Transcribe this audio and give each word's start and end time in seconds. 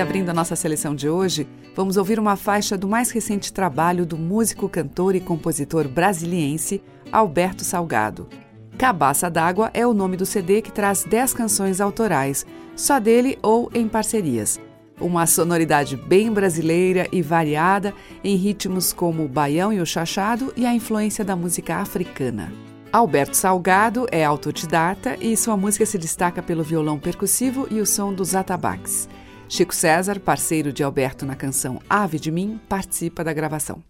Abrindo 0.00 0.30
a 0.30 0.34
nossa 0.34 0.56
seleção 0.56 0.94
de 0.94 1.10
hoje, 1.10 1.46
vamos 1.76 1.98
ouvir 1.98 2.18
uma 2.18 2.34
faixa 2.34 2.76
do 2.76 2.88
mais 2.88 3.10
recente 3.10 3.52
trabalho 3.52 4.06
do 4.06 4.16
músico, 4.16 4.66
cantor 4.66 5.14
e 5.14 5.20
compositor 5.20 5.86
brasiliense 5.86 6.82
Alberto 7.12 7.64
Salgado. 7.64 8.26
Cabaça 8.78 9.30
d'Água 9.30 9.70
é 9.74 9.86
o 9.86 9.92
nome 9.92 10.16
do 10.16 10.24
CD 10.24 10.62
que 10.62 10.72
traz 10.72 11.04
10 11.04 11.34
canções 11.34 11.82
autorais, 11.82 12.46
só 12.74 12.98
dele 12.98 13.38
ou 13.42 13.70
em 13.74 13.86
parcerias. 13.86 14.58
Uma 14.98 15.26
sonoridade 15.26 15.96
bem 15.96 16.32
brasileira 16.32 17.06
e 17.12 17.20
variada, 17.20 17.92
em 18.24 18.36
ritmos 18.36 18.94
como 18.94 19.24
o 19.24 19.28
baião 19.28 19.70
e 19.70 19.80
o 19.80 19.86
chachado 19.86 20.50
e 20.56 20.64
a 20.64 20.74
influência 20.74 21.22
da 21.22 21.36
música 21.36 21.76
africana. 21.76 22.50
Alberto 22.90 23.36
Salgado 23.36 24.06
é 24.10 24.24
autodidata 24.24 25.16
e 25.20 25.36
sua 25.36 25.58
música 25.58 25.84
se 25.84 25.98
destaca 25.98 26.42
pelo 26.42 26.64
violão 26.64 26.98
percussivo 26.98 27.68
e 27.70 27.80
o 27.80 27.86
som 27.86 28.14
dos 28.14 28.34
atabaques. 28.34 29.06
Chico 29.52 29.74
César, 29.74 30.20
parceiro 30.20 30.72
de 30.72 30.84
Alberto 30.84 31.26
na 31.26 31.34
canção 31.34 31.82
Ave 31.90 32.20
de 32.20 32.30
Mim, 32.30 32.60
participa 32.68 33.24
da 33.24 33.32
gravação. 33.32 33.82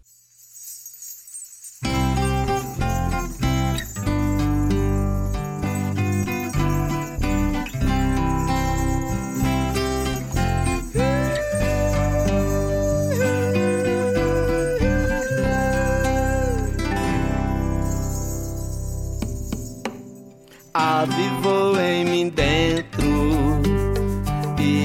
Ave 20.73 21.29
voa 21.43 21.83
em 21.83 22.05
mim 22.05 22.29
dentro 22.29 22.70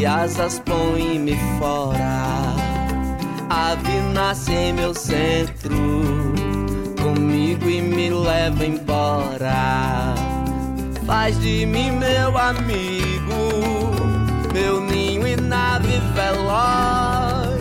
asas 0.06 0.60
põe-me 0.60 1.36
fora. 1.58 2.54
Ave 3.50 4.00
nasce 4.12 4.52
em 4.52 4.72
meu 4.72 4.94
centro, 4.94 5.76
comigo 7.02 7.68
e 7.68 7.82
me 7.82 8.10
leva 8.10 8.64
embora. 8.64 10.14
Faz 11.04 11.38
de 11.40 11.66
mim 11.66 11.92
meu 11.92 12.36
amigo, 12.36 13.34
meu 14.52 14.80
ninho 14.80 15.27
e 15.27 15.36
nave 15.36 16.00
veloz. 16.14 17.56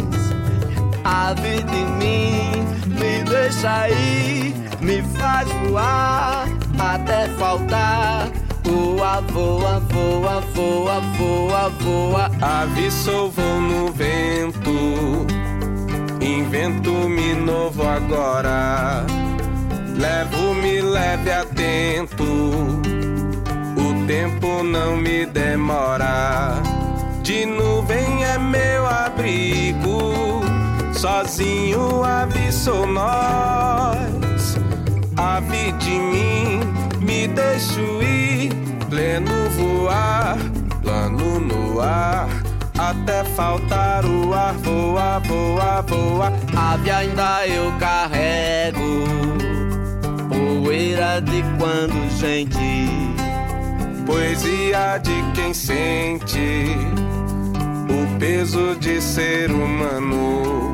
Ave 1.04 1.64
de 1.64 1.86
mim, 2.00 2.66
me 2.88 3.24
deixa 3.30 3.90
ir, 3.90 4.54
me 4.82 5.02
faz 5.18 5.48
voar 5.68 6.48
até 6.80 7.28
faltar. 7.38 8.45
Voa, 8.76 9.22
voa, 9.22 9.80
voa, 9.80 10.42
voa, 10.54 11.00
voa, 11.18 11.70
voa. 11.80 12.32
Ave 12.42 12.90
voo 12.90 13.62
no 13.62 13.90
vento, 13.90 15.26
invento-me 16.20 17.36
novo 17.36 17.88
agora. 17.88 19.06
Levo-me 19.98 20.82
leve 20.82 21.32
atento, 21.32 22.26
o 23.78 24.06
tempo 24.06 24.62
não 24.62 24.98
me 24.98 25.26
demora. 25.26 26.62
De 27.24 27.46
nuvem 27.46 28.26
é 28.26 28.38
meu 28.38 28.86
abrigo, 28.86 30.42
sozinho 30.92 32.04
ave 32.04 32.52
sou 32.52 32.86
nós. 32.86 34.58
Ave 35.16 35.72
de 35.80 35.92
mim, 35.92 36.60
me 37.00 37.26
deixo 37.30 38.04
ir, 38.04 38.65
pleno 38.96 39.50
voar, 39.50 40.38
plano 40.82 41.38
no 41.42 41.82
ar, 41.82 42.30
até 42.78 43.26
faltar 43.26 44.06
o 44.06 44.34
ar, 44.34 44.54
voa, 44.54 45.20
voa, 45.20 45.82
voa. 45.82 46.34
Ave 46.56 46.90
ainda 46.90 47.46
eu 47.46 47.74
carrego, 47.78 49.04
poeira 50.30 51.20
de 51.20 51.44
quando 51.60 52.10
gente, 52.18 52.88
poesia 54.06 54.98
de 55.00 55.22
quem 55.34 55.54
sente 55.54 56.78
o 57.90 58.18
peso 58.18 58.78
de 58.78 59.02
ser 59.02 59.52
humano. 59.52 60.74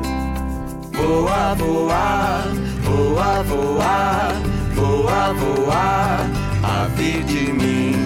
Voa, 0.92 1.56
voa, 1.56 2.44
voa, 2.84 3.42
voa, 3.42 4.28
voa, 4.76 5.32
voa, 5.32 6.18
ave 6.62 7.24
de 7.24 7.52
mim. 7.52 8.01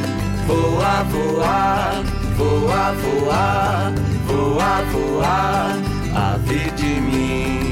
Voa, 0.47 1.03
voa, 1.11 2.03
voa, 2.37 2.93
voa, 2.93 3.93
voa, 4.27 4.83
voa, 4.93 5.73
ave 6.15 6.71
de 6.77 7.01
mim. 7.01 7.66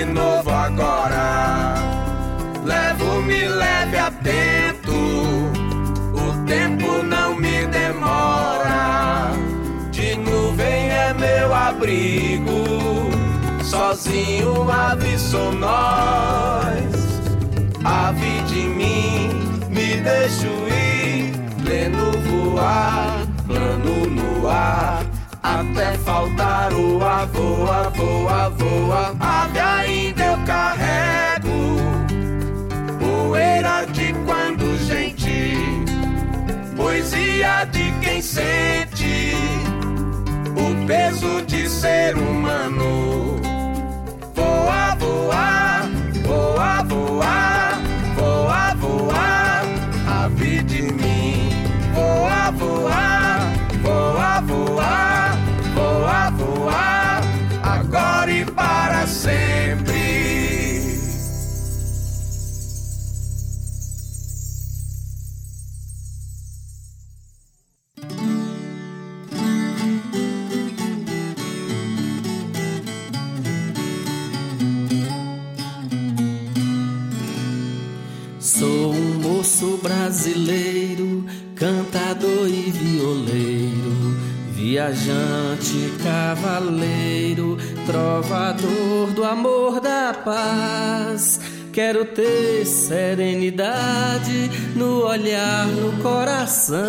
Invento-me 0.00 0.04
novo 0.04 0.50
agora. 0.50 1.74
Levo-me 2.64 3.48
leve 3.48 3.98
atento, 3.98 4.92
o 6.14 6.46
tempo 6.46 7.02
não 7.02 7.34
me 7.34 7.66
demora. 7.66 9.32
De 9.90 10.16
nuvem 10.16 10.90
é 10.90 11.14
meu 11.14 11.54
abrigo, 11.54 13.10
sozinho 13.62 14.70
ave 14.70 15.18
sou 15.18 15.52
nós. 15.52 17.20
Ave 17.84 18.42
de 18.42 18.62
mim, 18.68 19.30
me 19.68 19.96
deixo 20.00 20.46
ir, 20.46 21.32
pleno 21.62 22.12
voar, 22.28 23.26
plano 23.46 24.06
no 24.06 24.48
ar 24.48 25.09
até 25.70 25.96
faltar 25.98 26.72
o 26.72 27.02
ar, 27.02 27.26
voa, 27.26 27.90
voa, 27.90 28.50
voa. 28.50 29.16
Ave 29.20 29.58
ainda 29.58 30.24
eu 30.24 30.38
carrego, 30.44 31.76
poeira 32.98 33.86
de 33.86 34.12
quando 34.26 34.76
gente, 34.86 35.84
poesia 36.76 37.64
de 37.66 37.92
quem 38.00 38.20
sente 38.20 39.34
o 40.56 40.86
peso 40.86 41.42
de 41.42 41.68
ser 41.68 42.16
humano. 42.16 43.40
Voa, 44.34 44.96
voa, 44.96 45.82
voa, 46.26 46.82
voa, 46.82 47.78
voa, 48.16 48.74
voa, 48.74 50.24
ave 50.24 50.62
de 50.64 50.82
mim, 50.92 51.50
voa, 51.94 52.50
voa, 52.52 53.38
voa 53.82 54.40
voa, 54.40 55.29
viajante, 84.70 85.92
cavaleiro, 86.00 87.58
trovador 87.86 89.10
do 89.12 89.24
amor 89.24 89.80
da 89.80 90.14
paz. 90.14 91.40
Quero 91.72 92.04
ter 92.04 92.64
serenidade 92.64 94.48
no 94.76 95.04
olhar, 95.04 95.66
no 95.66 96.00
coração, 96.00 96.80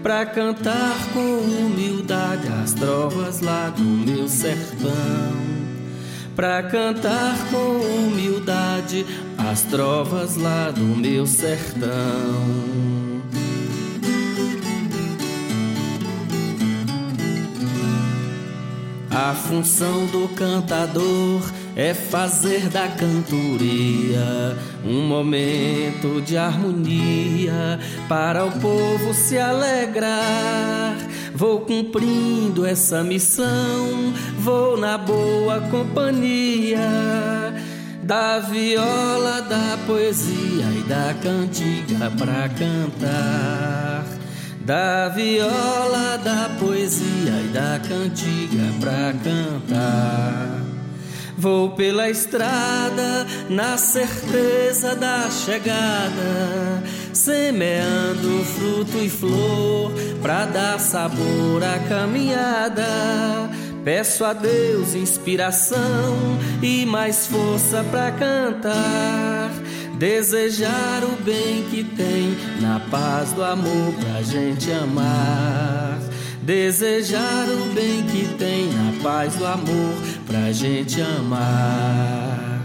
pra 0.00 0.24
cantar 0.24 0.94
com 1.12 1.38
humildade 1.38 2.46
as 2.62 2.72
trovas 2.72 3.40
lá 3.40 3.70
do 3.70 3.82
meu 3.82 4.28
sertão. 4.28 5.34
Pra 6.36 6.62
cantar 6.62 7.36
com 7.50 7.80
humildade 8.06 9.04
as 9.38 9.62
trovas 9.62 10.36
lá 10.36 10.70
do 10.70 10.82
meu 10.82 11.26
sertão. 11.26 13.03
A 19.14 19.32
função 19.32 20.06
do 20.06 20.28
cantador 20.34 21.40
é 21.76 21.94
fazer 21.94 22.68
da 22.68 22.88
cantoria 22.88 24.58
um 24.84 25.06
momento 25.06 26.20
de 26.20 26.36
harmonia 26.36 27.78
para 28.08 28.44
o 28.44 28.50
povo 28.58 29.14
se 29.14 29.38
alegrar. 29.38 30.96
Vou 31.32 31.60
cumprindo 31.60 32.66
essa 32.66 33.04
missão, 33.04 34.12
vou 34.36 34.76
na 34.76 34.98
boa 34.98 35.60
companhia 35.70 36.80
da 38.02 38.40
viola, 38.40 39.42
da 39.42 39.78
poesia 39.86 40.66
e 40.76 40.82
da 40.88 41.14
cantiga 41.22 42.10
para 42.18 42.48
cantar 42.48 44.13
da 44.64 45.08
viola, 45.08 46.18
da 46.24 46.50
poesia 46.58 47.32
e 47.44 47.48
da 47.52 47.78
cantiga 47.86 48.64
pra 48.80 49.12
cantar. 49.22 50.62
Vou 51.36 51.70
pela 51.70 52.08
estrada 52.08 53.26
na 53.50 53.76
certeza 53.76 54.94
da 54.94 55.28
chegada, 55.30 56.82
semeando 57.12 58.42
fruto 58.44 58.98
e 58.98 59.10
flor 59.10 59.92
pra 60.22 60.46
dar 60.46 60.80
sabor 60.80 61.62
à 61.62 61.78
caminhada. 61.86 62.86
Peço 63.84 64.24
a 64.24 64.32
Deus 64.32 64.94
inspiração 64.94 66.16
e 66.62 66.86
mais 66.86 67.26
força 67.26 67.84
pra 67.90 68.10
cantar 68.12 69.50
Desejar 69.98 71.04
o 71.04 71.22
bem 71.22 71.64
que 71.70 71.84
tem 71.84 72.36
na 72.60 72.80
paz 72.90 73.32
do 73.32 73.44
amor 73.44 73.94
pra 74.00 74.22
gente 74.22 74.70
amar. 74.72 76.00
Desejar 76.42 77.48
o 77.48 77.72
bem 77.72 78.02
que 78.02 78.26
tem 78.34 78.72
na 78.72 79.02
paz 79.02 79.34
do 79.36 79.46
amor 79.46 79.94
pra 80.26 80.50
gente 80.52 81.00
amar. 81.00 82.60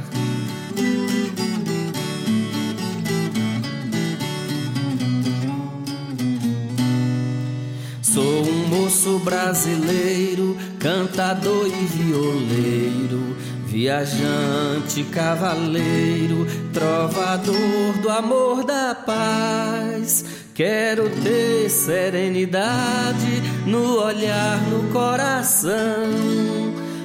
Sou 8.01 8.41
um 8.41 8.67
moço 8.69 9.19
brasileiro, 9.19 10.57
cantador 10.79 11.67
e 11.67 11.85
violeiro 11.85 13.37
Viajante, 13.69 15.03
cavaleiro, 15.11 16.47
trovador 16.73 17.93
do 18.01 18.09
amor 18.09 18.63
da 18.63 18.95
paz. 18.95 20.25
Quero 20.55 21.07
ter 21.21 21.69
serenidade 21.69 23.43
no 23.67 24.03
olhar, 24.03 24.59
no 24.69 24.91
coração, 24.91 26.09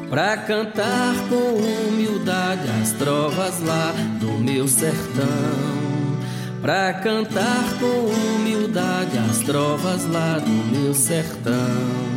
pra 0.08 0.38
cantar 0.38 1.14
com 1.28 1.90
humildade 1.90 2.67
as 2.81 2.93
trovas 2.93 3.60
lá 3.60 3.93
do 4.19 4.38
meu 4.38 4.67
sertão. 4.67 6.14
Pra 6.62 6.94
cantar 6.94 7.78
com 7.78 8.37
humildade 8.37 9.19
as 9.31 9.40
trovas 9.40 10.06
lá 10.06 10.38
do 10.38 10.50
meu 10.50 10.94
sertão. 10.94 12.13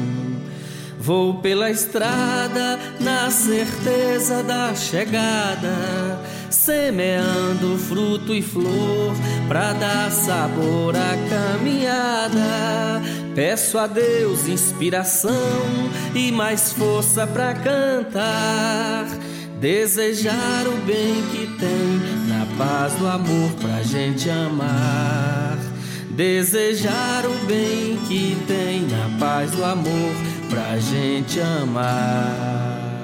Vou 1.08 1.36
pela 1.36 1.72
estrada 1.72 2.78
na 3.00 3.32
certeza 3.32 4.44
da 4.44 4.76
chegada, 4.76 6.20
semeando 6.50 7.78
fruto 7.78 8.36
e 8.36 8.42
flor 8.42 9.16
para 9.48 9.72
dar 9.72 10.12
sabor 10.12 10.94
à 10.98 11.16
caminhada. 11.30 13.02
Peço 13.34 13.78
a 13.78 13.88
Deus 13.88 14.50
inspiração 14.50 15.32
e 16.14 16.30
mais 16.30 16.74
força 16.74 17.26
para 17.26 17.54
cantar. 17.54 19.08
Desejar 19.62 20.68
o 20.68 20.76
bem 20.86 21.24
que 21.32 21.48
tem 21.58 22.28
na 22.28 22.46
paz 22.58 22.92
do 22.96 23.08
amor 23.08 23.52
pra 23.62 23.82
gente 23.82 24.30
amar. 24.30 25.58
Desejar 26.10 27.26
o 27.26 27.46
bem 27.46 27.98
que 28.10 28.36
tem 28.46 28.82
na 28.82 29.18
paz 29.18 29.52
do 29.52 29.64
amor 29.64 30.37
pra 30.50 30.78
gente 30.80 31.40
amar. 31.40 32.97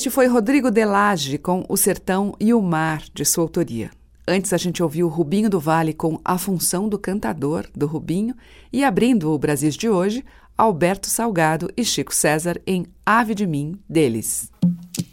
Este 0.00 0.08
foi 0.08 0.26
Rodrigo 0.28 0.70
Delage 0.70 1.36
com 1.36 1.62
O 1.68 1.76
Sertão 1.76 2.34
e 2.40 2.54
o 2.54 2.62
Mar, 2.62 3.02
de 3.12 3.22
sua 3.22 3.44
autoria. 3.44 3.90
Antes 4.26 4.50
a 4.54 4.56
gente 4.56 4.82
ouviu 4.82 5.06
Rubinho 5.08 5.50
do 5.50 5.60
Vale 5.60 5.92
com 5.92 6.18
A 6.24 6.38
Função 6.38 6.88
do 6.88 6.98
Cantador, 6.98 7.66
do 7.76 7.86
Rubinho, 7.86 8.34
e 8.72 8.82
abrindo 8.82 9.30
o 9.30 9.38
Brasil 9.38 9.68
de 9.68 9.90
hoje, 9.90 10.24
Alberto 10.56 11.06
Salgado 11.06 11.70
e 11.76 11.84
Chico 11.84 12.14
César 12.14 12.58
em 12.66 12.86
Ave 13.04 13.34
de 13.34 13.46
Mim, 13.46 13.78
deles. 13.86 14.50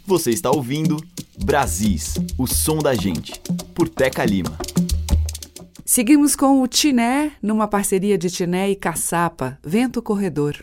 Você 0.06 0.30
está 0.30 0.50
ouvindo 0.50 0.96
Brasis, 1.44 2.14
o 2.38 2.46
som 2.46 2.78
da 2.78 2.94
gente, 2.94 3.38
por 3.74 3.90
Teca 3.90 4.24
Lima. 4.24 4.56
Seguimos 5.84 6.34
com 6.34 6.62
o 6.62 6.66
Tiné, 6.66 7.32
numa 7.42 7.68
parceria 7.68 8.16
de 8.16 8.30
Tiné 8.30 8.70
e 8.70 8.74
Caçapa, 8.74 9.58
Vento 9.62 10.00
Corredor. 10.00 10.56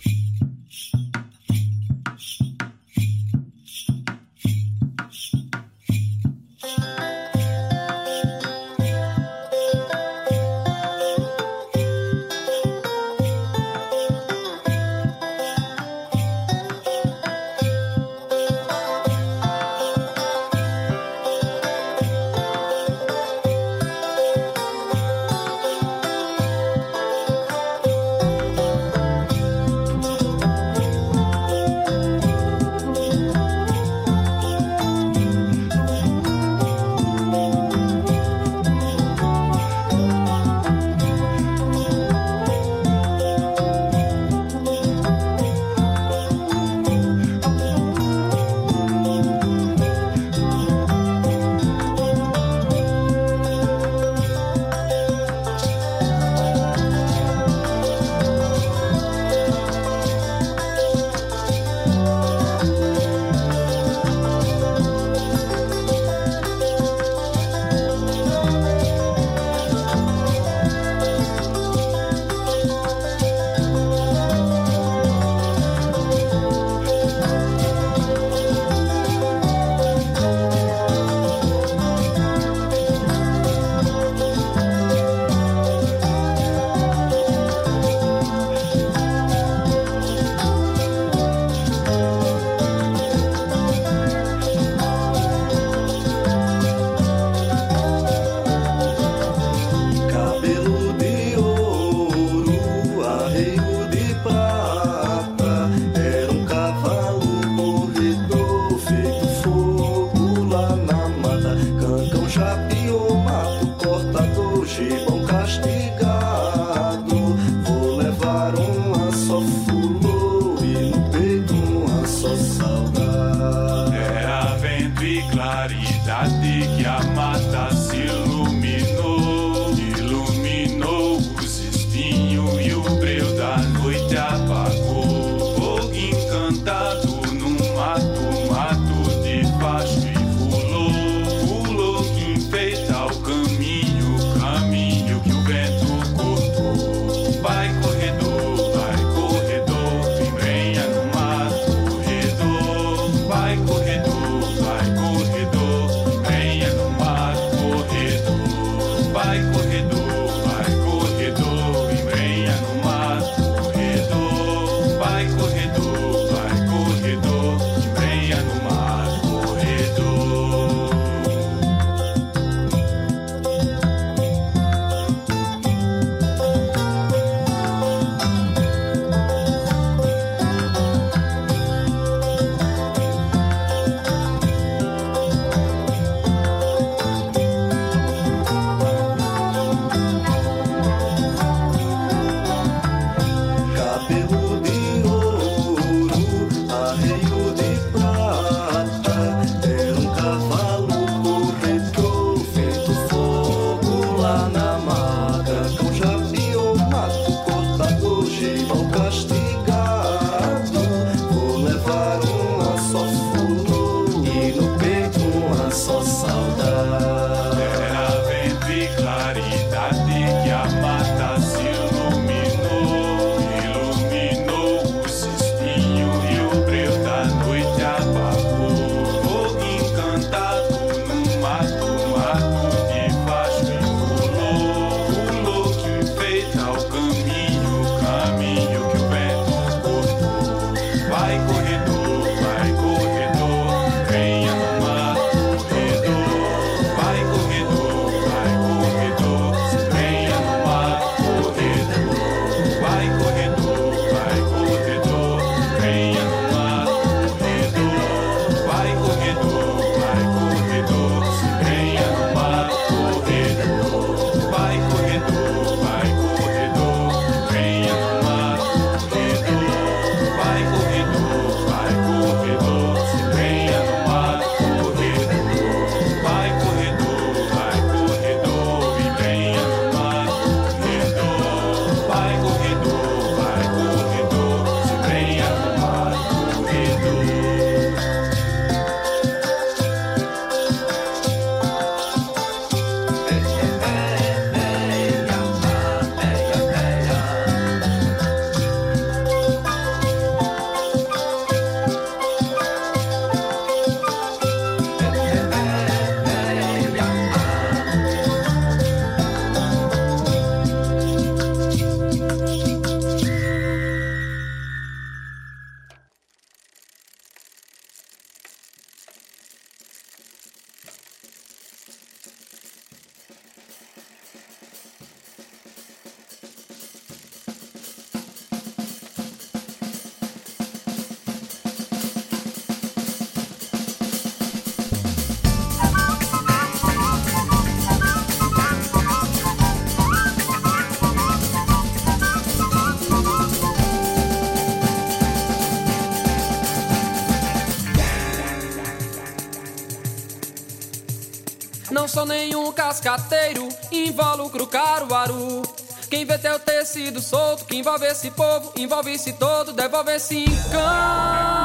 cascateiro, 353.05 353.69
invólucro 353.91 354.65
caruaru. 354.65 355.61
Quem 356.09 356.25
vê 356.25 356.39
teu 356.39 356.59
tecido 356.59 357.21
solto, 357.21 357.63
que 357.65 357.77
envolve 357.77 358.03
esse 358.07 358.31
povo, 358.31 358.73
envolve-se 358.75 359.33
todo, 359.33 359.73
devolve-se 359.73 360.37
em 360.37 360.45
campo. 360.71 361.64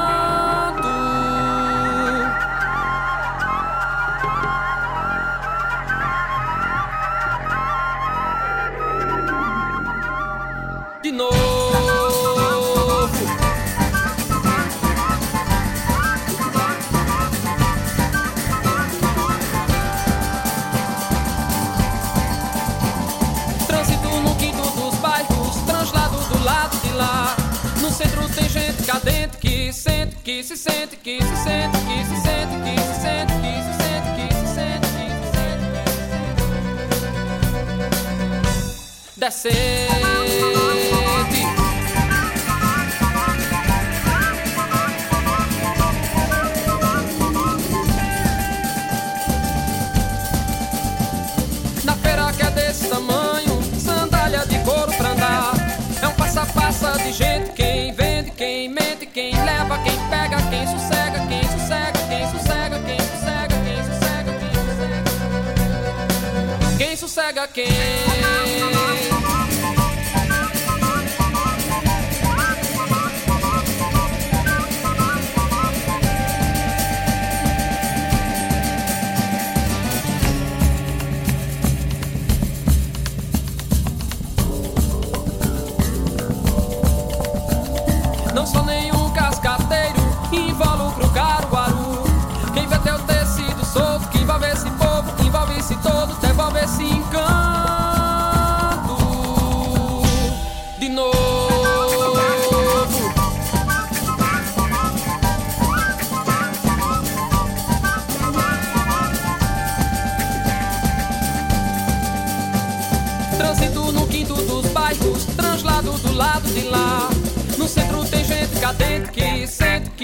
centro 28.01 28.27
tem 28.31 28.49
gente 28.49 28.83
cadente 28.85 29.37
que 29.37 29.71
sente, 29.73 30.17
que 30.25 30.43
se 30.43 30.57
sente, 30.57 30.97
que 30.97 31.23
se 31.23 31.37
sente, 31.37 31.79
que 31.87 32.05
se 32.07 32.17
sente, 32.23 32.57
que 32.65 32.81
se 32.81 32.95
sente, 33.03 33.35
que 33.43 33.53
se 33.63 33.75
sente, 33.83 34.09
que 34.17 34.29
se 34.35 34.47
sente, 34.55 34.89
que 34.89 35.05
se 35.05 35.17
sente. 35.17 35.17
que 35.17 35.17
se 35.17 35.31
sente. 35.31 35.61
Descer. 39.17 40.90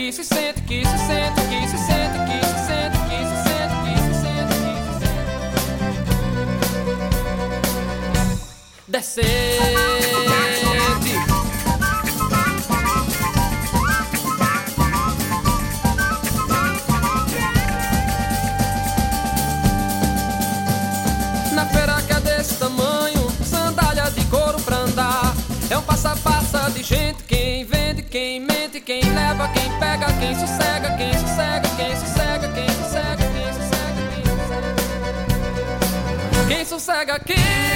aqui, 0.07 0.13
se 0.13 0.25
sente, 0.25 0.61
que 0.63 0.85
se 0.85 0.99
sente, 0.99 1.43
que 1.49 1.69
se 1.69 1.79
sente, 1.79 2.19
que 2.27 2.41
se 2.47 2.59
sente, 2.67 2.99
que 3.09 3.19
se 3.27 3.37
sente, 3.43 3.75
que 3.85 3.95
se 4.03 4.15
sente, 4.21 4.55
que 4.63 4.75
se 4.83 4.95
senta 5.01 5.31
aqui. 5.31 5.91
Descer. 8.87 9.96
sossega 36.87 37.15
aqui. 37.17 37.76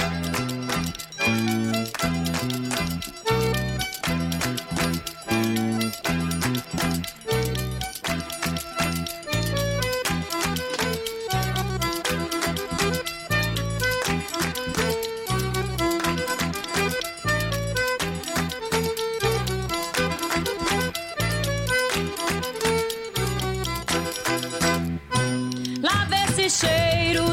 cheiro 26.51 27.30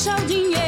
deixar 0.00 0.18
o 0.18 0.24
dinheiro. 0.24 0.59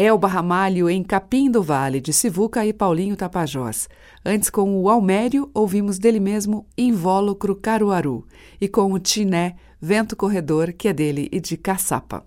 Elba 0.00 0.28
Ramalho 0.28 0.88
em 0.88 1.02
Capim 1.02 1.50
do 1.50 1.60
Vale, 1.60 2.00
de 2.00 2.12
Sivuca 2.12 2.64
e 2.64 2.72
Paulinho 2.72 3.16
Tapajós. 3.16 3.88
Antes, 4.24 4.48
com 4.48 4.80
o 4.80 4.88
Almério, 4.88 5.50
ouvimos 5.52 5.98
dele 5.98 6.20
mesmo 6.20 6.64
Invólucro 6.78 7.56
Caruaru. 7.56 8.24
E 8.60 8.68
com 8.68 8.92
o 8.92 8.98
Tiné, 9.00 9.56
Vento 9.80 10.14
Corredor, 10.14 10.72
que 10.72 10.86
é 10.86 10.92
dele 10.92 11.28
e 11.32 11.40
de 11.40 11.56
Caçapa. 11.56 12.24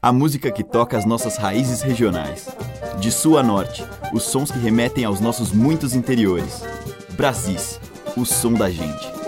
A 0.00 0.10
música 0.10 0.50
que 0.50 0.64
toca 0.64 0.96
as 0.96 1.04
nossas 1.04 1.36
raízes 1.36 1.82
regionais. 1.82 2.48
De 2.98 3.12
sul 3.12 3.36
a 3.36 3.42
norte, 3.42 3.84
os 4.14 4.22
sons 4.22 4.50
que 4.50 4.58
remetem 4.58 5.04
aos 5.04 5.20
nossos 5.20 5.52
muitos 5.52 5.94
interiores. 5.94 6.62
Brasis, 7.10 7.78
o 8.16 8.24
som 8.24 8.54
da 8.54 8.70
gente. 8.70 9.19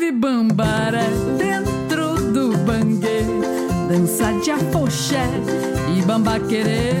ave 0.00 0.12
bambara 0.12 1.04
dentro 1.36 2.14
do 2.32 2.56
bangue, 2.64 3.22
dança 3.86 4.32
de 4.42 4.50
afoxé 4.50 5.26
e 5.94 6.00
bambaquerê, 6.00 6.94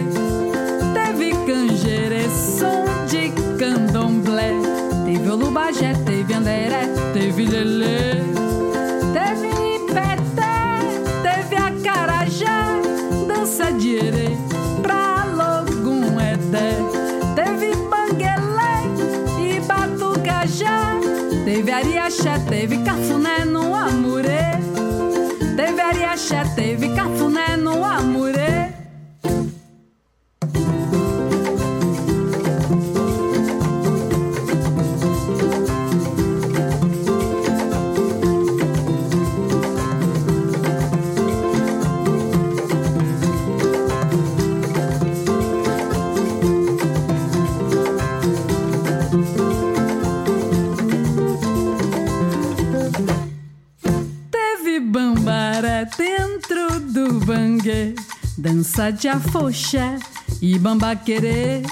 teve 0.92 1.30
canjerê, 1.46 2.28
som 2.28 2.84
de 3.06 3.30
candomblé, 3.58 4.52
teve 5.06 5.30
olubajé, 5.30 5.94
teve 6.04 6.34
anderé, 6.34 6.82
teve 7.14 7.46
lelê. 7.46 8.49
Ariaxé, 21.80 22.38
teve 22.46 22.76
cafuné 22.84 23.46
no 23.46 23.74
Amurê. 23.74 24.52
Teve 25.56 25.80
Ariaxé, 25.80 26.42
teve 26.54 26.94
cafuné 26.94 27.49
dança 58.40 58.90
de 58.90 59.06
afoxé 59.06 59.98
e 60.40 60.58
bambaquerê. 60.58 61.62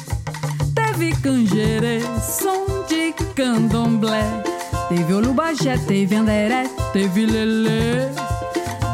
Teve 0.74 1.12
canjerê, 1.22 2.00
som 2.20 2.84
de 2.86 3.14
candomblé. 3.34 4.22
Teve 4.90 5.14
olubajé, 5.14 5.78
teve 5.78 6.16
anderé, 6.16 6.68
teve 6.92 7.24
lelê. 7.24 8.08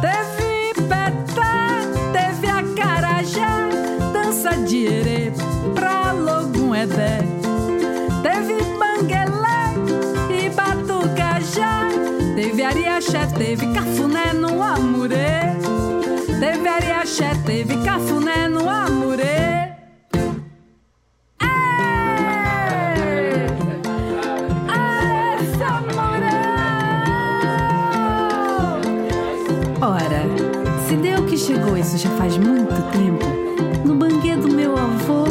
Teve 0.00 0.82
betá, 0.82 1.80
teve 2.12 2.46
acarajé, 2.48 3.48
dança 4.12 4.50
de 4.50 4.86
erê 4.86 5.32
pra 5.74 6.12
logum 6.12 6.74
edé. 6.76 7.18
Teve 8.22 8.62
banguelé 8.78 9.64
e 10.30 10.48
batucajá. 10.50 11.88
Teve 12.36 12.62
ariaxé, 12.62 13.26
teve 13.36 13.66
cafuné 13.72 14.32
no 14.32 14.62
amurê. 14.62 15.53
Teve 16.64 16.76
ariaxé, 16.76 17.30
teve 17.44 17.76
cafuné 17.84 18.48
no 18.48 18.66
amurê. 18.66 19.74
Ora, 29.78 30.22
se 30.88 30.96
deu 30.96 31.26
que 31.26 31.36
chegou 31.36 31.76
isso 31.76 31.98
já 31.98 32.08
faz 32.16 32.38
muito 32.38 32.80
tempo, 32.92 33.26
no 33.86 33.94
banquê 33.94 34.34
do 34.34 34.48
meu 34.48 34.72
avô, 34.72 35.24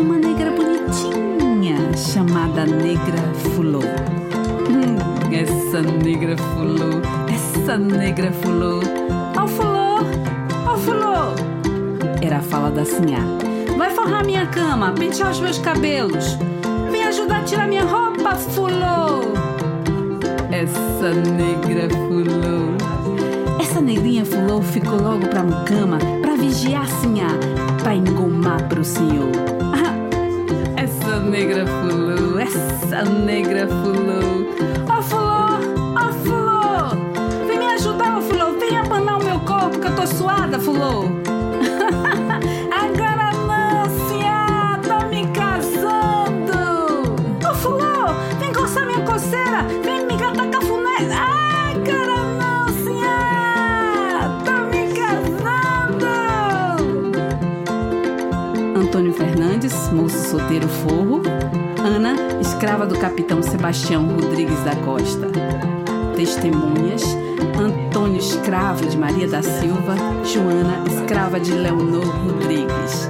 uma 0.00 0.16
negra 0.16 0.52
bonitinha 0.52 1.76
chamada 1.94 2.64
Negra 2.64 3.18
Fulô. 3.54 3.80
Hum, 4.70 4.96
essa 5.34 5.82
negra 5.82 6.34
fulô, 6.38 7.02
essa 7.30 7.76
negra 7.76 8.32
fulô. 8.32 8.80
Ó 9.36 9.46
fulô, 9.46 9.82
ó 10.66 10.76
fulô. 10.76 11.34
Era 12.20 12.38
a 12.38 12.42
fala 12.42 12.70
da 12.70 12.84
sinhá. 12.84 13.20
Vai 13.76 13.90
forrar 13.90 14.24
minha 14.24 14.46
cama, 14.46 14.92
pentear 14.92 15.30
os 15.30 15.40
meus 15.40 15.58
cabelos. 15.58 16.36
Vem 16.90 17.04
ajudar 17.04 17.38
a 17.40 17.42
tirar 17.42 17.66
minha 17.68 17.84
roupa, 17.84 18.34
fulô. 18.36 19.32
Essa 20.50 21.12
negra 21.30 21.88
fulô. 21.90 23.60
Essa 23.60 23.80
negrinha 23.80 24.24
fulô 24.24 24.60
ficou 24.60 25.00
logo 25.00 25.26
pra 25.28 25.42
mucama 25.42 25.98
pra 26.20 26.34
vigiar 26.36 26.82
a 26.82 26.86
sinhá, 26.86 27.28
pra 27.82 27.94
engomar 27.94 28.62
pro 28.68 28.84
senhor. 28.84 29.32
Ah, 29.72 29.94
essa 30.80 31.18
negra 31.20 31.64
fulô, 31.66 32.38
essa 32.38 33.02
negra 33.02 33.66
fulô. 33.66 34.46
Ó 34.88 35.02
fulô, 35.02 35.51
do 62.86 62.98
capitão 62.98 63.42
Sebastião 63.42 64.06
Rodrigues 64.06 64.58
da 64.64 64.74
Costa. 64.76 65.28
Testemunhas: 66.16 67.02
Antônio, 67.58 68.18
escravo 68.18 68.86
de 68.86 68.96
Maria 68.96 69.28
da 69.28 69.42
Silva. 69.42 69.94
Joana, 70.24 70.84
escrava 70.86 71.38
de 71.38 71.52
Leonor 71.52 72.04
Rodrigues. 72.04 73.08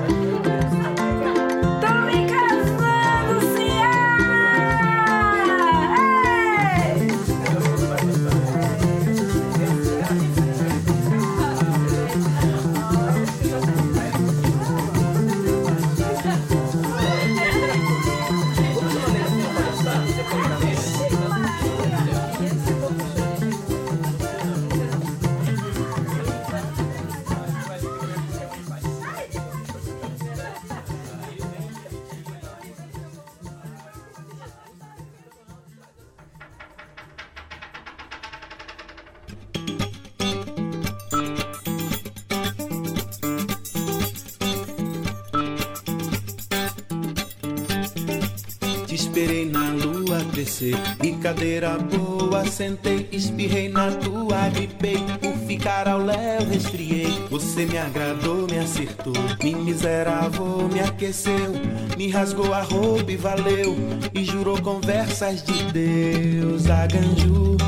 Esperei 49.13 49.45
na 49.45 49.69
lua 49.73 50.25
crescer 50.33 50.75
e 51.05 51.13
cadeira 51.13 51.77
boa 51.77 52.47
sentei, 52.47 53.07
espirrei 53.13 53.69
na 53.69 53.91
tua, 53.91 54.49
gripei, 54.49 54.97
por 55.21 55.37
ficar 55.47 55.87
ao 55.87 56.03
léu 56.03 56.49
resfriei. 56.49 57.13
Você 57.29 57.67
me 57.67 57.77
agradou, 57.77 58.47
me 58.51 58.59
acertou, 58.59 59.13
me 59.43 59.55
miserável, 59.55 60.67
me 60.73 60.81
aqueceu, 60.81 61.53
me 61.99 62.09
rasgou 62.09 62.55
a 62.55 62.63
roupa 62.63 63.13
e 63.13 63.17
valeu, 63.19 63.77
e 64.15 64.25
jurou 64.25 64.59
conversas 64.63 65.43
de 65.43 65.63
Deus. 65.73 66.71
Aganju, 66.71 67.59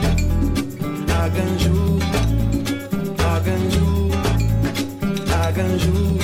Aganju, 1.22 1.98
Aganju, 3.37 4.11
Aganju, 5.44 6.18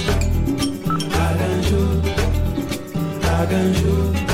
Aganju, 1.12 2.02
Aganju. 3.42 4.29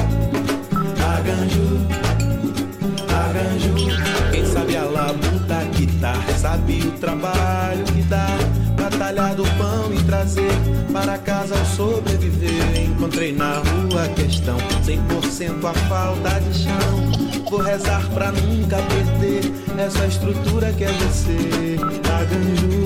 Aganju, 1.26 1.66
Aganju. 3.10 3.74
Quem 4.30 4.46
sabe 4.46 4.76
a 4.76 4.84
labuta 4.84 5.64
guitarra, 5.74 6.38
sabe 6.38 6.78
o 6.86 6.92
trabalho 6.92 7.84
que 7.84 8.02
dá. 8.02 8.28
Batalhar 8.76 9.34
do 9.34 9.42
pão 9.58 9.92
e 9.92 10.00
trazer 10.04 10.52
para 10.92 11.18
casa 11.18 11.58
ao 11.58 11.64
sobreviver. 11.64 12.80
Encontrei 12.80 13.32
na 13.32 13.54
rua 13.58 14.04
a 14.04 14.08
questão, 14.10 14.56
100% 14.84 15.68
a 15.68 15.74
falta 15.88 16.40
de 16.42 16.58
chão. 16.62 17.42
Vou 17.50 17.60
rezar 17.60 18.08
pra 18.10 18.30
nunca 18.30 18.76
perder 18.76 19.52
essa 19.78 20.06
estrutura 20.06 20.72
que 20.74 20.84
é 20.84 20.92
você. 20.92 21.76
Aganju, 22.20 22.85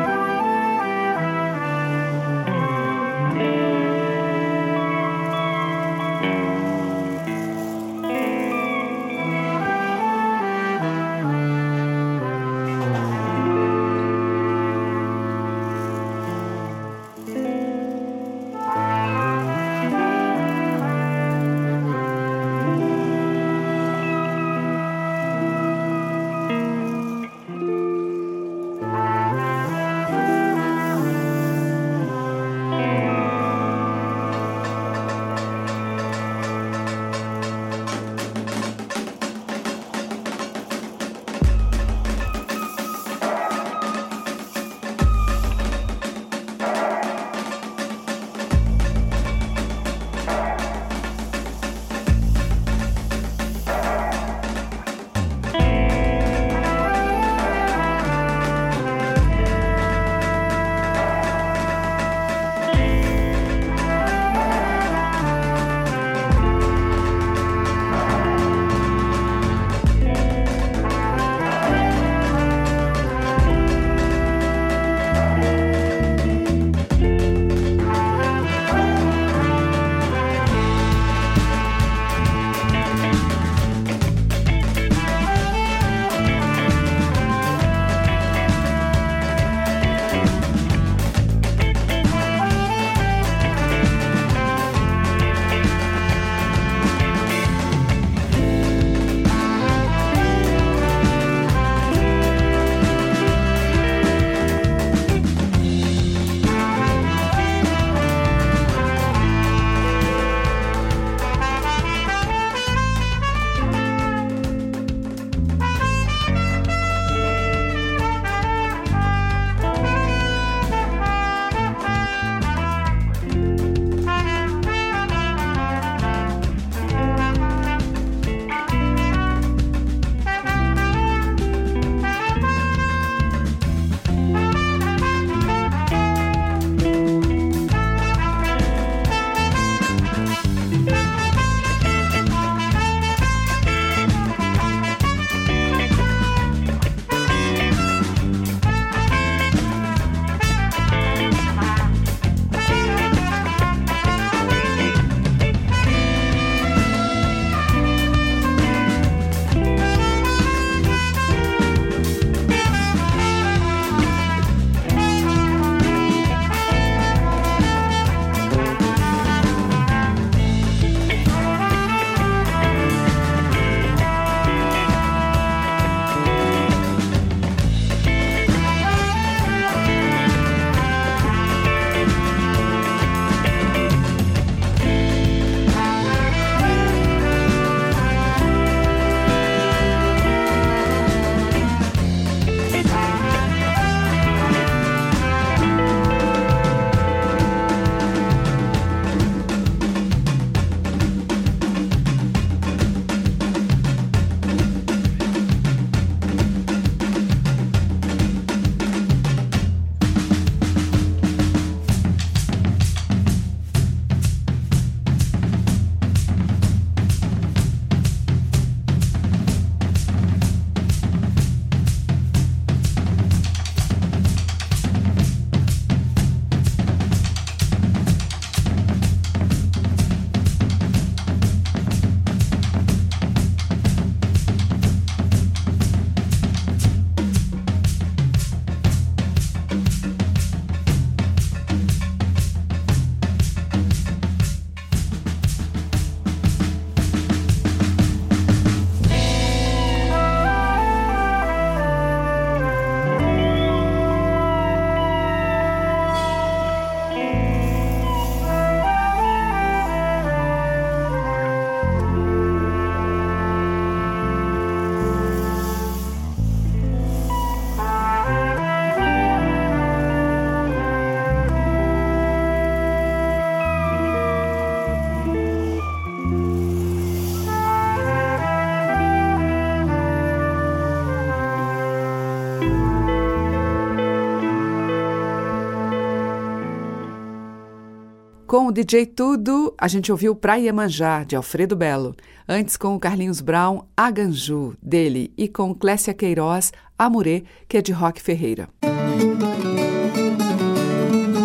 Com 288.51 288.67
o 288.67 288.71
DJ 288.73 289.05
Tudo, 289.05 289.73
a 289.77 289.87
gente 289.87 290.11
ouviu 290.11 290.35
Pra 290.35 290.55
Iemanjá, 290.55 291.23
de 291.23 291.37
Alfredo 291.37 291.73
Belo. 291.73 292.13
Antes, 292.45 292.75
com 292.75 292.93
o 292.93 292.99
Carlinhos 292.99 293.39
Brown, 293.39 293.83
Aganju, 293.95 294.75
dele. 294.83 295.31
E 295.37 295.47
com 295.47 295.73
Clécia 295.73 296.13
Queiroz, 296.13 296.73
Amurê, 296.99 297.45
que 297.69 297.77
é 297.77 297.81
de 297.81 297.93
Rock 297.93 298.21
Ferreira. 298.21 298.67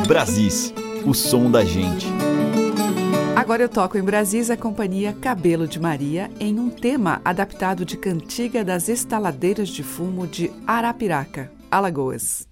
Brasis, 0.08 0.74
o 1.06 1.14
som 1.14 1.48
da 1.48 1.64
gente. 1.64 2.08
Agora 3.36 3.62
eu 3.62 3.68
toco 3.68 3.96
em 3.96 4.02
Brasis 4.02 4.50
a 4.50 4.56
companhia 4.56 5.12
Cabelo 5.12 5.68
de 5.68 5.78
Maria 5.78 6.28
em 6.40 6.58
um 6.58 6.68
tema 6.68 7.20
adaptado 7.24 7.84
de 7.84 7.96
Cantiga 7.96 8.64
das 8.64 8.88
Estaladeiras 8.88 9.68
de 9.68 9.84
Fumo 9.84 10.26
de 10.26 10.50
Arapiraca, 10.66 11.52
Alagoas. 11.70 12.48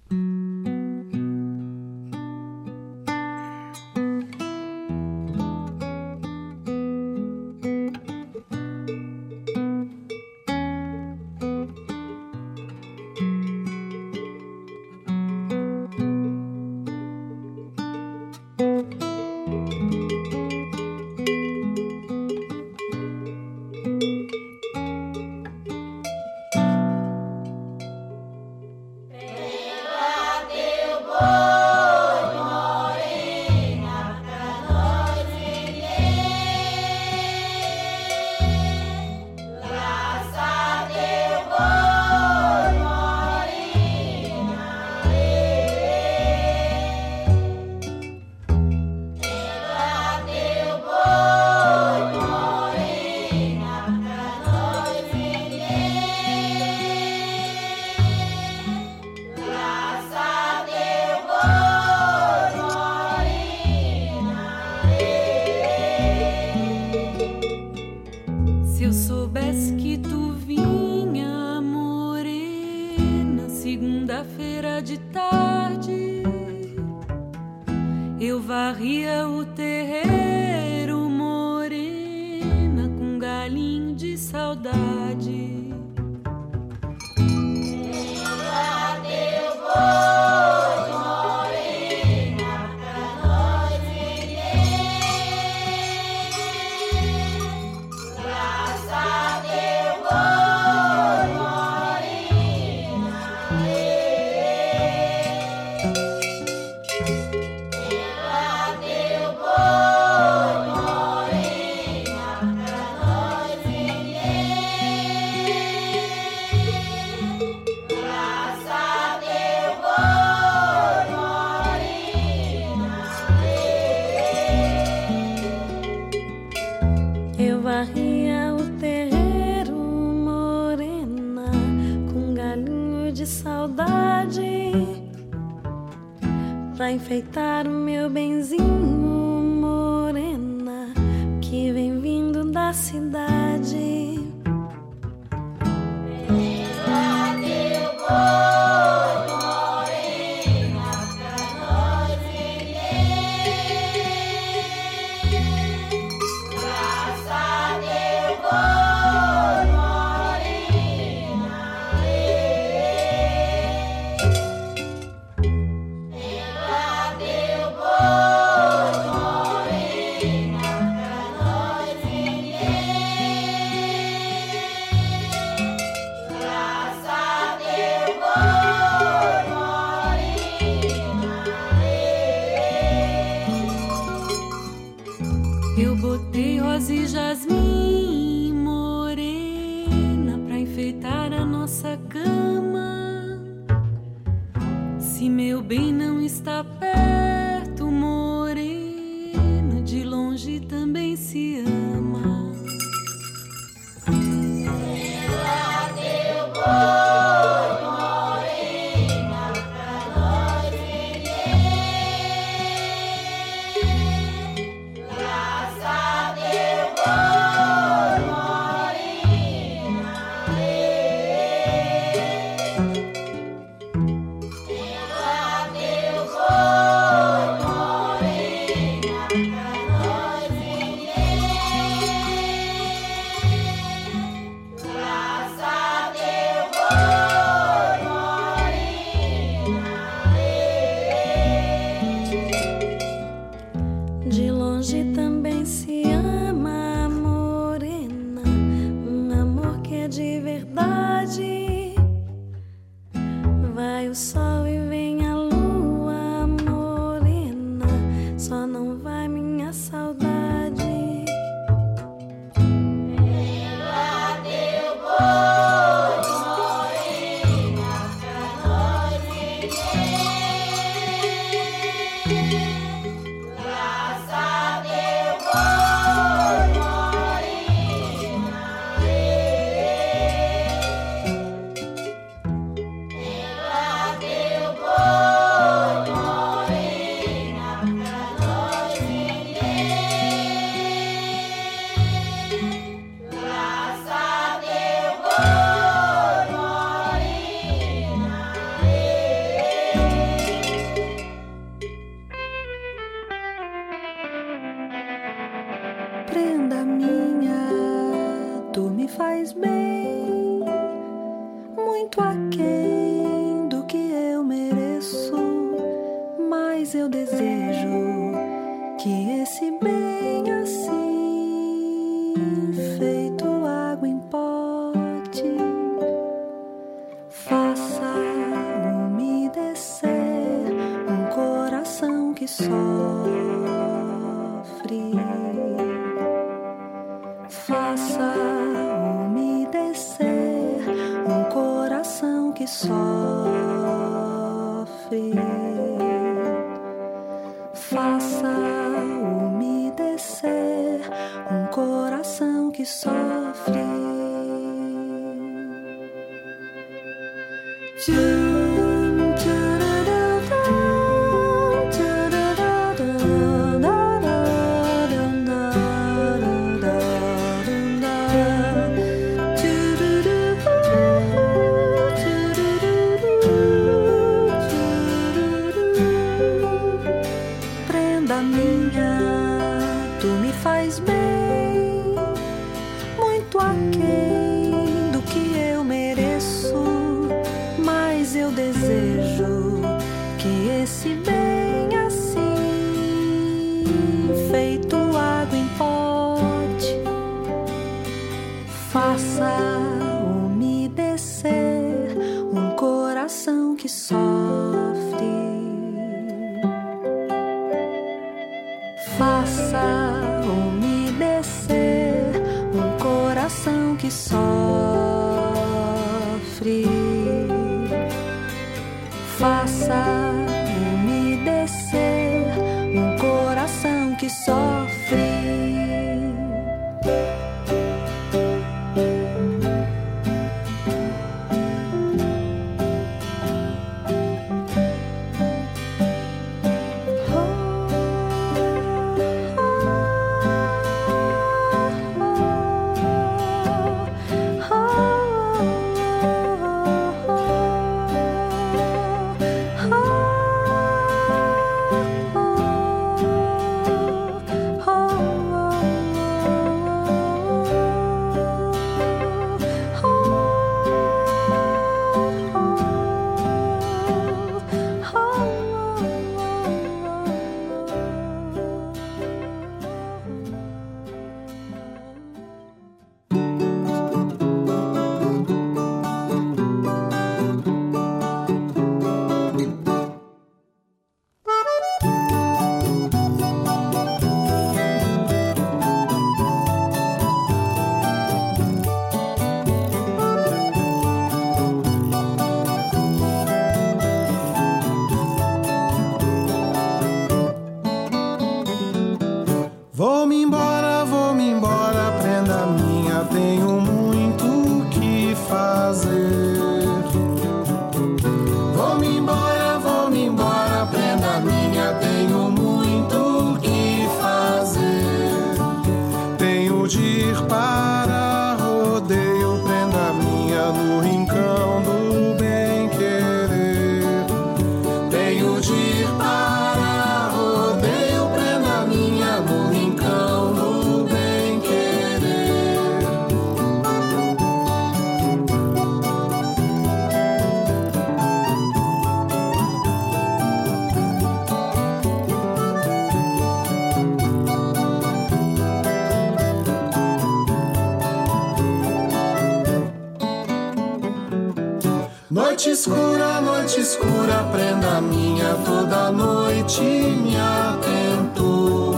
Noite 552.55 552.69
escura, 552.69 553.41
noite 553.41 553.81
escura, 553.81 554.47
prenda 554.49 555.01
minha, 555.01 555.55
toda 555.65 556.09
noite 556.09 556.79
me 556.81 557.35
atento. 557.35 558.95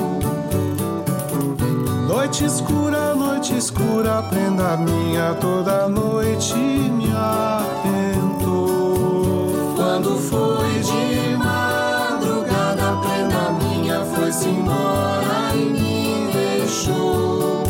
Noite 2.07 2.45
escura, 2.45 3.15
noite 3.15 3.57
escura, 3.57 4.21
prenda 4.29 4.77
minha, 4.77 5.33
toda 5.41 5.89
noite 5.89 6.53
me 6.53 7.09
atento. 7.11 8.67
Quando 9.75 10.19
foi 10.19 10.79
de 10.79 11.35
madrugada, 11.35 12.95
prenda 13.01 13.49
minha, 13.59 14.05
foi-se 14.05 14.49
embora 14.49 15.55
e 15.55 15.65
me 15.65 16.31
deixou. 16.31 17.63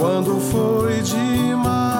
Quando 0.00 0.40
foi 0.40 1.00
de 1.00 1.14
madrugada, 1.54 1.95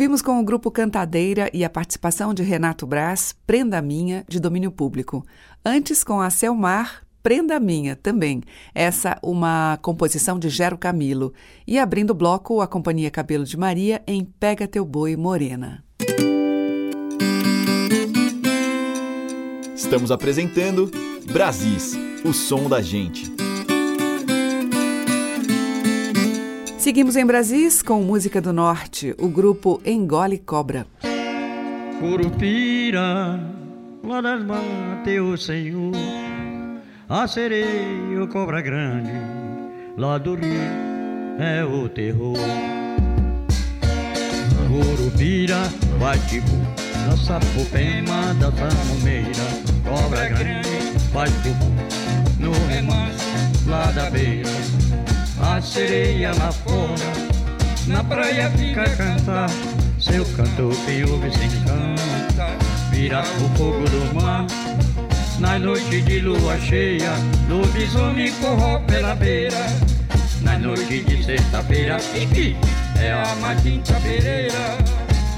Ouvimos 0.00 0.22
com 0.22 0.40
o 0.40 0.42
grupo 0.42 0.70
Cantadeira 0.70 1.50
e 1.52 1.62
a 1.62 1.68
participação 1.68 2.32
de 2.32 2.42
Renato 2.42 2.86
Braz, 2.86 3.34
Prenda 3.46 3.82
Minha, 3.82 4.24
de 4.26 4.40
domínio 4.40 4.72
público. 4.72 5.26
Antes, 5.62 6.02
com 6.02 6.22
a 6.22 6.30
Selmar, 6.30 7.02
Prenda 7.22 7.60
Minha, 7.60 7.94
também. 7.94 8.42
Essa 8.74 9.18
uma 9.22 9.78
composição 9.82 10.38
de 10.38 10.48
Gero 10.48 10.78
Camilo. 10.78 11.34
E 11.66 11.78
abrindo 11.78 12.12
o 12.12 12.14
bloco, 12.14 12.62
a 12.62 12.66
Companhia 12.66 13.10
Cabelo 13.10 13.44
de 13.44 13.58
Maria 13.58 14.02
em 14.06 14.24
Pega 14.24 14.66
Teu 14.66 14.86
Boi 14.86 15.18
Morena. 15.18 15.84
Estamos 19.76 20.10
apresentando 20.10 20.90
Brasis, 21.30 21.94
o 22.24 22.32
som 22.32 22.70
da 22.70 22.80
gente. 22.80 23.39
Seguimos 26.80 27.14
em 27.14 27.26
Brasis 27.26 27.82
com 27.82 28.02
Música 28.02 28.40
do 28.40 28.54
Norte, 28.54 29.14
o 29.18 29.28
grupo 29.28 29.82
Engole 29.84 30.38
Cobra. 30.38 30.86
Curupira, 32.00 33.38
lá 34.02 34.22
das 34.22 34.42
matas, 34.42 35.20
o 35.20 35.36
Senhor, 35.36 35.92
a 37.06 37.28
sereia, 37.28 38.24
o 38.24 38.26
cobra 38.28 38.62
grande, 38.62 39.12
lá 39.98 40.16
do 40.16 40.34
rio 40.36 40.58
é 41.38 41.62
o 41.62 41.86
terror. 41.86 42.38
Curupira, 44.66 45.58
bate-bu, 45.98 46.56
da 47.06 47.14
sapopema, 47.14 48.32
da 48.40 48.50
samumeira, 48.52 49.28
cobra 49.86 50.30
grande, 50.30 50.98
bate-bu, 51.12 51.66
no 52.38 52.52
remanso, 52.68 53.68
lá 53.68 53.92
da 53.92 54.08
beira, 54.08 54.48
a 55.42 55.60
sereia 55.60 56.32
lá 56.34 56.52
fora, 56.52 57.12
na 57.86 58.04
praia 58.04 58.50
fica 58.50 58.82
a 58.82 58.96
cantar, 58.96 59.50
seu 59.98 60.24
canto 60.36 60.70
ouve 61.04 61.30
se 61.30 61.44
encanta, 61.44 62.46
vira 62.90 63.22
o 63.22 63.56
fogo 63.56 63.84
do 63.88 64.14
mar. 64.20 64.46
Na 65.38 65.58
noite 65.58 66.02
de 66.02 66.20
lua 66.20 66.58
cheia, 66.58 67.12
lobisomem 67.48 68.30
corrou 68.34 68.78
pela 68.80 69.14
beira. 69.14 69.56
Na 70.42 70.58
noite 70.58 71.02
de 71.02 71.24
sexta-feira, 71.24 71.96
é 73.00 73.12
a 73.12 73.34
Matinta 73.36 73.94
Pereira. 74.00 74.76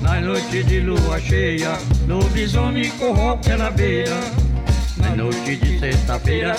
Na 0.01 0.21
noite 0.21 0.65
de 0.65 0.81
lua 0.81 1.21
cheia, 1.21 1.79
lobisomem 2.09 2.91
corrou 2.93 3.39
pela 3.39 3.71
beira. 3.71 4.21
Na 4.97 5.15
noite 5.15 5.57
de 5.57 5.79
sexta-feira, 5.79 6.57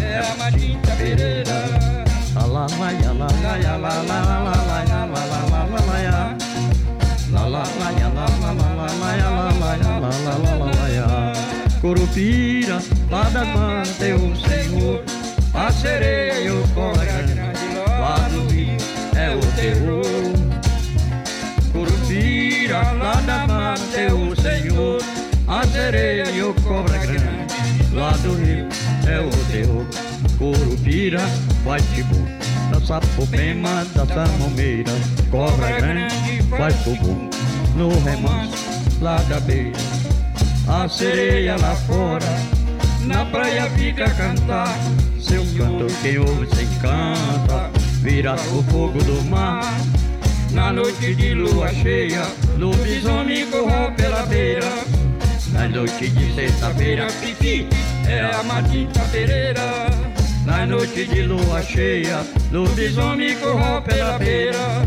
é 0.00 0.18
a 0.18 0.36
Matinta 0.36 0.92
Pereira. 0.92 1.95
Curupira, 11.80 12.82
lá 13.10 13.22
das 13.24 13.48
matas 13.48 14.02
é 14.02 14.14
o 14.14 14.36
Senhor, 14.36 15.04
a 15.54 15.70
sereia 15.70 16.52
o 16.52 16.66
grande, 16.66 17.34
lá 18.00 18.28
do 18.28 18.48
rio 18.52 18.76
é 19.14 19.36
o 19.36 19.40
terror. 19.52 20.02
Curupira, 21.72 22.92
lá 22.92 23.14
da 23.26 23.46
mata 23.46 23.96
é 23.96 24.12
o 24.12 24.34
Senhor, 24.34 25.00
a 25.46 25.66
sereia 25.66 26.46
o 26.46 26.54
cobra 26.62 26.98
grande, 26.98 27.94
lá 27.94 28.10
do 28.10 28.34
rio 28.34 28.68
é 29.06 29.20
o 29.20 29.30
terror. 29.52 30.05
Curupira, 30.38 31.20
faz 31.64 31.82
tipo, 31.94 32.14
da 32.70 32.80
sapopema, 32.84 33.86
da 33.94 34.06
samomeira, 34.06 34.92
cobra 35.30 35.80
grande, 35.80 36.42
faz 36.50 36.74
fogo, 36.82 37.30
no 37.74 37.88
remanso, 38.04 38.64
lá 39.00 39.16
da 39.28 39.40
beira. 39.40 39.78
A 40.68 40.88
sereia 40.88 41.56
lá 41.56 41.74
fora, 41.74 42.26
na 43.02 43.24
praia 43.26 43.70
fica 43.70 44.04
a 44.04 44.10
cantar, 44.10 44.78
seu 45.20 45.42
canto 45.56 45.86
quem 46.02 46.18
ouve 46.18 46.46
se 46.54 46.64
encanta, 46.64 47.70
vira 48.02 48.34
o 48.34 48.62
fogo 48.64 49.02
do 49.04 49.24
mar. 49.30 49.62
Na 50.50 50.72
noite 50.72 51.14
de 51.14 51.34
lua 51.34 51.72
cheia, 51.72 52.22
lobisomem 52.58 53.50
correu 53.50 53.92
pela 53.96 54.22
beira. 54.26 54.70
Na 55.52 55.68
noite 55.68 56.08
de 56.08 56.34
sexta-feira, 56.34 57.06
pipi, 57.20 57.68
é 58.06 58.20
a 58.34 58.42
Matita 58.42 59.00
Pereira. 59.10 59.95
Na 60.46 60.64
noite 60.64 61.04
de 61.06 61.22
lua 61.22 61.60
cheia, 61.60 62.24
lobisomem 62.52 63.36
correu 63.38 63.82
pela 63.82 64.16
beira. 64.16 64.84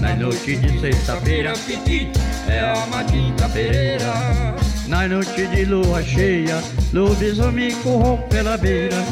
Na 0.00 0.16
noite 0.16 0.56
de 0.56 0.80
sexta-feira, 0.80 1.52
pipi, 1.66 2.10
é 2.48 2.60
a 2.60 2.86
Matita 2.86 3.46
Pereira. 3.50 4.54
Na 4.88 5.06
noite 5.06 5.46
de 5.46 5.66
lua 5.66 6.02
cheia, 6.02 6.62
lobisomem 6.94 7.74
correu 7.82 8.16
pela 8.30 8.56
beira. 8.56 9.04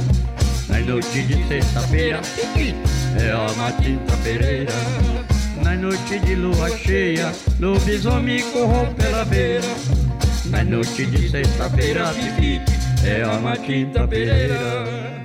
Na 0.70 0.78
noite 0.80 1.22
de 1.24 1.46
sexta-feira, 1.46 2.22
pipi, 2.36 2.74
é 3.22 3.30
a 3.30 3.52
Matita 3.52 4.16
Pereira. 4.24 4.72
Na 5.62 5.74
noite 5.74 6.18
de 6.20 6.34
lua 6.34 6.70
cheia, 6.70 7.30
lobisomem 7.60 8.42
correu 8.50 8.86
pela 8.94 9.26
beira. 9.26 9.68
Na 10.46 10.64
noite 10.64 11.04
de 11.04 11.28
sexta-feira, 11.28 12.14
pipi, 12.14 12.62
é 13.04 13.22
a 13.22 13.38
Matinta 13.40 14.08
Pereira. 14.08 15.21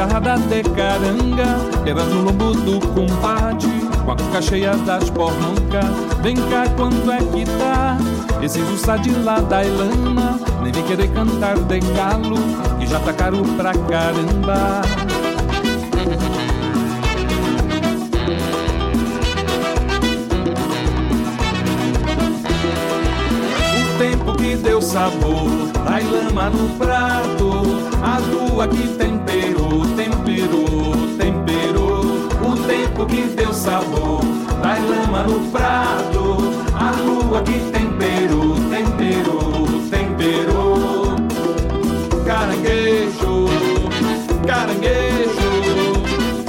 Carrada 0.00 0.38
de 0.38 0.62
caranga, 0.62 1.58
era 1.84 2.02
no 2.04 2.22
lombo 2.22 2.54
do 2.54 2.80
compadre, 2.94 3.68
com 4.02 4.12
a 4.12 4.16
cuca 4.16 4.40
cheia 4.40 4.74
das 4.78 5.10
porroncas. 5.10 5.84
Vem 6.22 6.36
cá, 6.36 6.64
quanto 6.74 7.10
é 7.12 7.18
que 7.18 7.44
tá? 7.58 7.98
Esse 8.42 8.60
jussá 8.60 8.96
de 8.96 9.10
lá 9.10 9.40
da 9.40 9.62
Ilana, 9.62 10.40
nem 10.62 10.72
vem 10.72 10.82
querer 10.84 11.08
cantar 11.08 11.58
de 11.58 11.80
galo, 11.80 12.38
que 12.78 12.86
já 12.86 12.98
tá 13.00 13.12
caro 13.12 13.42
pra 13.58 13.74
caramba. 13.74 14.80
O 23.76 23.98
tempo 23.98 24.32
que 24.38 24.56
deu 24.56 24.80
sabor, 24.80 25.50
da 25.84 25.98
lama 25.98 26.48
no 26.48 26.70
prato, 26.78 27.66
a 28.02 28.18
lua 28.18 28.49
que 28.68 28.88
temperou, 28.88 29.86
temperou, 29.96 30.94
temperou. 31.16 32.00
O 32.46 32.56
tempo 32.66 33.06
que 33.06 33.22
deu 33.34 33.52
sabor, 33.54 34.20
da 34.62 34.74
lama 34.74 35.22
no 35.22 35.50
prato, 35.50 36.36
a 36.74 36.90
lua 37.00 37.42
que 37.42 37.58
temperou, 37.70 38.56
temperou, 38.68 39.66
temperou. 39.90 41.16
Caranguejo, 42.26 43.48
caranguejo, 44.46 45.50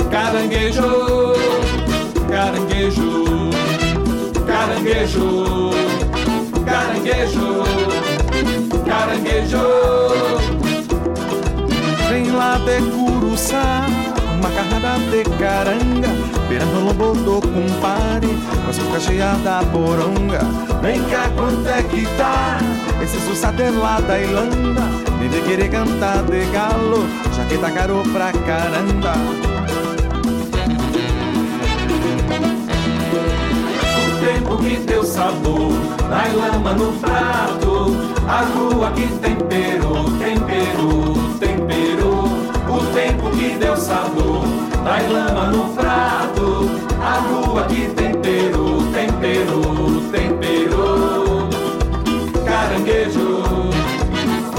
caranguejo, 0.10 1.34
caranguejo, 2.30 3.24
caranguejo, 4.46 5.72
caranguejo. 6.66 7.64
caranguejo, 8.86 9.81
lá 12.42 12.58
de 12.58 12.82
Curuçá, 12.90 13.86
uma 14.40 14.50
carrada 14.50 14.98
de 15.12 15.24
caranga, 15.38 16.10
beirando 16.50 16.80
o 16.80 16.86
lombo 16.86 17.14
do 17.14 17.40
cumpare, 17.40 18.36
com 18.64 18.70
as 18.72 18.80
bocas 18.80 19.04
cheias 19.04 19.38
da 19.44 19.62
poronga. 19.72 20.40
Vem 20.82 21.04
cá, 21.04 21.30
quanto 21.36 21.68
é 21.70 21.84
que 21.84 22.04
tá? 22.18 22.58
Esse 23.00 23.20
sussate 23.28 23.70
lá 23.70 24.00
da 24.00 24.20
Irlanda, 24.20 24.82
nem 25.20 25.30
de 25.30 25.40
querer 25.42 25.70
cantar 25.70 26.24
de 26.24 26.44
galo, 26.46 27.06
já 27.36 27.46
que 27.46 27.60
tá 27.60 27.70
caro 27.70 28.02
pra 28.12 28.32
caramba. 28.32 29.14
tempo 34.20 34.58
que 34.58 34.78
deu 34.78 35.04
sabor, 35.04 35.74
na 36.10 36.24
lama 36.34 36.74
no 36.74 36.92
prato, 36.94 37.96
a 38.28 38.42
rua 38.54 38.92
que 38.92 39.08
temperou, 39.20 40.06
temperou, 40.20 41.16
temperou. 41.40 42.01
Tempo 42.94 43.30
que 43.32 43.58
deu 43.58 43.76
sabor, 43.78 44.44
na 44.84 45.00
lama 45.12 45.52
no 45.52 45.74
prato, 45.74 46.70
a 47.02 47.20
rua 47.20 47.64
que 47.64 47.88
temperou, 47.90 48.82
temperou, 48.94 50.02
temperou. 50.12 51.50
Caranguejo, 52.46 53.44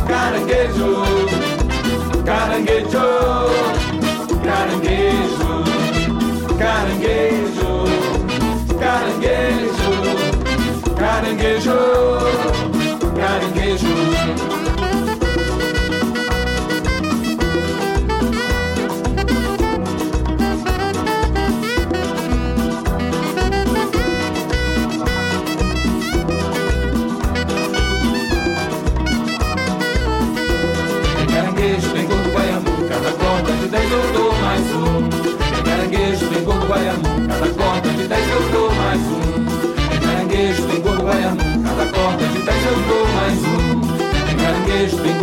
caranguejo, 0.06 1.02
caranguejo, 2.24 3.04
caranguejo 4.44 5.32
caranguejo, 6.62 7.84
caranguejo, 8.78 9.92
caranguejo. 10.96 11.81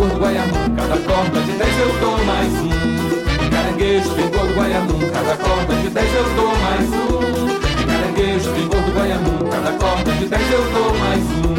tem 0.00 0.08
gordo 0.08 0.18
guaiamu, 0.18 0.72
cada 0.74 0.96
corda 0.96 1.40
de 1.42 1.52
dez 1.52 1.76
eu 1.76 2.00
dou 2.00 2.18
mais 2.24 2.52
um. 2.54 3.50
Caranguejo, 3.50 4.14
tem 4.14 4.28
gordo 4.30 4.54
guaiamu, 4.54 5.10
cada 5.12 5.36
corda 5.36 5.74
de 5.74 5.88
dez 5.90 6.14
eu 6.14 6.24
dou 6.36 6.54
mais 6.58 6.88
um. 6.88 7.86
Caranguejo, 7.86 8.52
tem 8.52 8.68
gordo 8.68 8.92
guaiamu, 8.92 9.50
cada 9.50 9.72
corda 9.72 10.12
de 10.12 10.26
dez 10.26 10.52
eu 10.52 10.64
dou 10.72 10.94
mais 10.98 11.22
um. 11.22 11.54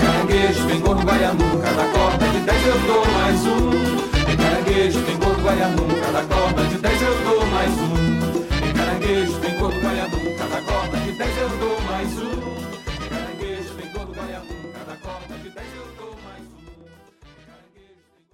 Caranguejo, 0.00 0.66
tem 0.66 0.80
gordo 0.80 1.02
guaiamu, 1.04 1.58
cada 1.62 1.84
corda 1.84 2.26
de 2.26 2.40
dez 2.40 2.66
eu 2.66 2.78
dou 2.86 3.06
mais 3.12 3.46
um. 3.46 4.36
Caranguejo, 4.36 5.02
tem 5.02 5.18
gordo 5.18 5.42
guaiamu, 5.42 5.86
cada 6.00 6.22
corda 6.22 6.64
de 6.64 6.78
dez 6.78 7.02
eu 7.02 7.14
dou 7.24 7.46
mais 7.46 7.72
um. 7.78 8.74
Caranguejo, 8.74 9.32
tem 9.38 9.58
gordo 9.58 9.80
guaiamu, 9.80 10.36
cada 10.36 10.62
corda 10.62 10.96
de 10.98 11.12
dez 11.12 11.38
eu 11.38 11.48
dou 11.60 11.80
mais 11.88 12.18
um. 12.18 12.27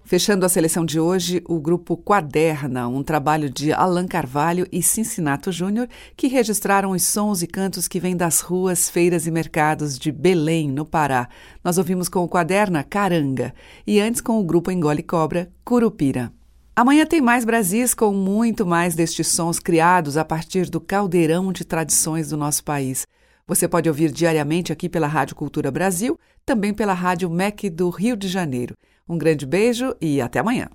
Fechando 0.07 0.45
a 0.45 0.49
seleção 0.49 0.85
de 0.85 0.99
hoje, 0.99 1.41
o 1.49 1.59
grupo 1.59 1.97
Quaderna, 1.97 2.87
um 2.87 3.01
trabalho 3.01 3.49
de 3.49 3.73
Alan 3.73 4.05
Carvalho 4.05 4.67
e 4.71 4.83
Cincinato 4.83 5.51
Júnior, 5.51 5.89
que 6.15 6.27
registraram 6.27 6.91
os 6.91 7.01
sons 7.01 7.41
e 7.41 7.47
cantos 7.47 7.87
que 7.87 7.99
vêm 7.99 8.15
das 8.15 8.39
ruas, 8.39 8.87
feiras 8.87 9.25
e 9.25 9.31
mercados 9.31 9.97
de 9.97 10.11
Belém, 10.11 10.69
no 10.69 10.85
Pará. 10.85 11.27
Nós 11.63 11.79
ouvimos 11.79 12.07
com 12.07 12.19
o 12.19 12.29
Quaderna 12.29 12.83
Caranga 12.83 13.51
e 13.87 13.99
antes 13.99 14.21
com 14.21 14.39
o 14.39 14.43
grupo 14.43 14.69
Engole 14.69 15.01
Cobra, 15.01 15.49
Curupira. 15.63 16.31
Amanhã 16.75 17.03
tem 17.03 17.19
mais 17.19 17.43
Brasis 17.43 17.95
com 17.95 18.13
muito 18.13 18.63
mais 18.63 18.93
destes 18.93 19.29
sons 19.29 19.57
criados 19.57 20.17
a 20.17 20.23
partir 20.23 20.69
do 20.69 20.79
caldeirão 20.79 21.51
de 21.51 21.65
tradições 21.65 22.29
do 22.29 22.37
nosso 22.37 22.63
país. 22.63 23.07
Você 23.47 23.67
pode 23.67 23.89
ouvir 23.89 24.11
diariamente 24.11 24.71
aqui 24.71 24.87
pela 24.87 25.07
Rádio 25.07 25.35
Cultura 25.35 25.71
Brasil, 25.71 26.19
também 26.45 26.75
pela 26.75 26.93
Rádio 26.93 27.27
MEC 27.27 27.71
do 27.71 27.89
Rio 27.89 28.15
de 28.15 28.27
Janeiro. 28.27 28.75
Um 29.07 29.19
grande 29.19 29.45
beijo 29.45 29.95
e 30.01 30.19
até 30.19 30.39
amanhã. 30.39 30.67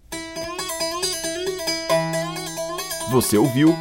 Você 3.11 3.37
ouviu 3.37 3.75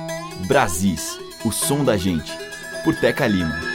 Brasis, 0.47 1.19
o 1.45 1.51
som 1.51 1.85
da 1.85 1.95
gente, 1.95 2.35
por 2.83 2.95
Teca 2.99 3.27
Lima. 3.27 3.68